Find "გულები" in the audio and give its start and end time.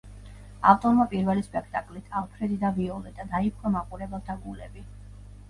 4.49-4.85